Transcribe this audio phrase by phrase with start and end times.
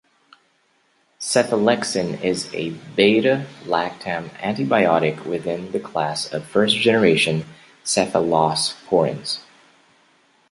[1.19, 7.45] Cefalexin is a beta-lactam antibiotic within the class of first-generation
[7.85, 9.41] cephalosporins.